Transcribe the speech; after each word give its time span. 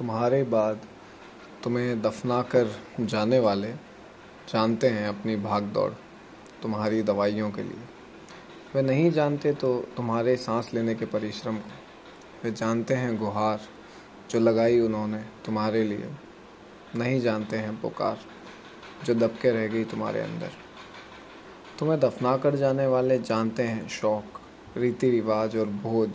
तुम्हारे 0.00 0.42
बाद 0.42 0.80
तुम्हें 1.64 2.00
दफना 2.02 2.40
कर 2.42 2.68
जाने 3.00 3.38
वाले 3.38 3.72
जानते 4.48 4.88
हैं 4.88 5.08
अपनी 5.08 5.34
भाग 5.36 5.62
दौड़ 5.62 5.90
तुम्हारी 6.62 7.02
दवाइयों 7.02 7.50
के 7.50 7.62
लिए। 7.62 7.82
वे 8.74 8.82
नहीं 8.82 9.10
जानते 9.10 9.52
तो 9.52 9.74
तुम्हारे 9.96 10.36
सांस 10.36 10.70
लेने 10.74 10.94
के 10.94 11.06
परिश्रम 11.06 11.56
को। 11.56 11.70
वे 12.44 12.50
जानते 12.50 12.94
हैं 12.94 13.16
गुहार 13.18 13.60
जो 14.30 14.40
लगाई 14.40 14.80
उन्होंने 14.80 15.22
तुम्हारे 15.46 15.82
लिए। 15.84 16.08
नहीं 16.96 17.20
जानते 17.20 17.56
हैं 17.56 17.80
पुकार 17.80 18.18
जो 19.04 19.14
दबके 19.14 19.50
रह 19.50 19.66
गई 19.66 19.84
तुम्हारे 19.84 20.20
अंदर। 20.20 20.52
तुम्हें 21.78 22.00
दफना 22.00 22.36
कर 22.36 22.56
जाने 22.56 22.86
वाले 22.86 23.18
जानते 23.18 23.62
हैं 23.62 23.88
शौक 23.88 24.40
रीति 24.76 25.10
रिवाज 25.10 25.56
और 25.56 25.66
भोज। 25.84 26.10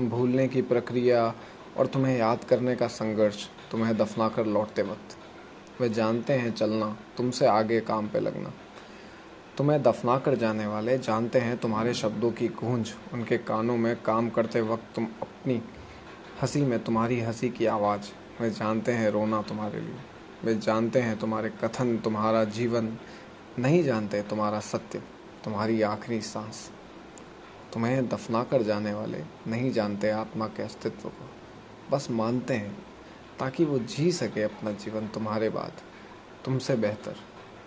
भूलने 0.00 0.48
की 0.48 0.62
प्रक्रिया 0.62 1.34
और 1.76 1.86
तुम्हें 1.86 2.18
याद 2.18 2.44
करने 2.44 2.76
का 2.76 2.86
संघर्ष, 2.86 3.48
तुम्हें 3.70 3.96
दफना 3.96 4.28
कर 4.28 4.46
लौटते 4.46 4.82
वक्त 4.82 5.16
वे 5.80 5.88
जानते 5.88 6.32
हैं 6.32 6.52
चलना, 6.52 6.96
तुमसे 7.16 7.46
आगे 7.46 7.80
काम 7.80 8.08
पे 8.08 8.20
लगना। 8.20 8.52
तुम्हें 9.56 9.82
दफना 9.82 10.18
कर 10.18 10.34
जाने 10.34 10.66
वाले 10.66 10.98
जानते 10.98 11.38
हैं 11.38 11.56
तुम्हारे 11.56 11.94
शब्दों 11.94 12.32
की 12.32 12.48
गूंज, 12.48 12.94
उनके 13.12 13.38
कानों 13.38 13.76
में 13.76 14.02
काम 14.02 14.30
करते 14.30 14.60
वक्त 14.60 14.84
तुम 14.94 15.04
अपनी 15.22 15.62
हँसी 16.42 16.62
में 16.62 16.84
तुम्हारी 16.84 17.20
हँसी 17.20 17.50
की 17.50 17.66
आवाज़। 17.66 18.02
वे 18.42 18.50
जानते 18.50 18.92
हैं 18.92 19.10
रोना 19.10 19.42
तुम्हारे 19.42 19.80
लिए। 19.80 19.94
वे 20.44 20.54
जानते 20.54 21.00
हैं 21.00 21.18
तुम्हारे 21.18 21.50
कथन, 21.50 21.98
तुम्हारा 21.98 22.44
जीवन। 22.44 22.98
नहीं 23.58 23.84
जानते 23.84 24.22
तुम्हारा 24.22 24.60
सत्य, 24.60 25.02
तुम्हारी 25.44 25.82
आखिरी 25.82 26.20
सांस। 26.20 26.70
तुम्हें 27.72 28.08
दफना 28.08 28.44
कर 28.44 28.62
जाने 28.62 28.94
वाले 28.94 29.22
नहीं 29.46 29.72
जानते 29.72 30.10
आत्मा 30.10 30.46
के 30.46 30.62
अस्तित्व 30.62 31.08
को। 31.08 31.43
बस 31.90 32.10
मानते 32.10 32.54
हैं, 32.54 32.76
ताकि 33.38 33.64
वो 33.64 33.78
जी 33.78 34.12
सके 34.12 34.42
अपना 34.42 34.72
जीवन 34.72 35.08
तुम्हारे 35.08 35.48
बाद। 35.48 35.72
तुमसे 36.44 36.76
बेहतर, 36.76 37.16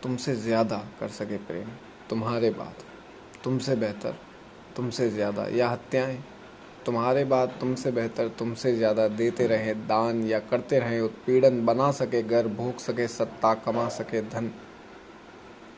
तुमसे 0.03 0.35
ज़्यादा 0.35 0.77
कर 0.99 1.07
सके 1.07 1.37
प्रेम, 1.37 1.67
तुम्हारे 2.09 2.49
बाद। 2.49 2.83
तुमसे 3.43 3.75
बेहतर, 3.75 4.15
तुमसे 4.75 5.09
ज़्यादा। 5.09 5.47
या 5.47 5.69
हत्याएँ, 5.69 6.23
तुम्हारे 6.85 7.23
बाद 7.25 7.57
तुमसे 7.59 7.91
बेहतर, 7.91 8.27
तुमसे 8.27 8.75
ज़्यादा 8.75 9.07
देते 9.07 9.47
रहे 9.47 9.73
दान 9.73 10.23
या 10.23 10.39
करते 10.39 10.79
रहे 10.79 10.99
उत्पीड़न, 10.99 11.65
बना 11.65 11.91
सके 11.91 12.23
घर, 12.23 12.47
भोग 12.47 12.77
सके 12.77 13.07
सत्ता, 13.07 13.53
कमा 13.53 13.89
सके 13.89 14.21
धन, 14.21 14.51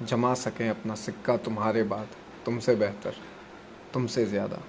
जमा 0.02 0.34
सके 0.34 0.68
अपना 0.68 0.96
सिक्का 0.96 1.38
तुम्हारे 1.38 1.84
बाद। 1.84 2.08
तुमसे 2.46 2.76
बेहतर, 2.76 3.14
तुमसे 3.94 4.26
ज़्यादा। 4.26 4.62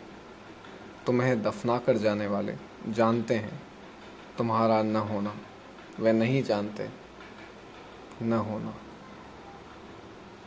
तुम्हें 1.06 1.42
दफना 1.42 1.78
कर 1.78 1.96
जाने 1.96 2.26
वाले 2.26 2.52
जानते 2.88 3.34
हैं। 3.34 3.62
तुम्हारा 4.38 4.82
न 4.82 4.96
होना। 4.96 5.36
वे 6.00 6.12
नहीं 6.12 6.42
जानते 6.42 6.90
न 8.22 8.32
होना। 8.32 8.74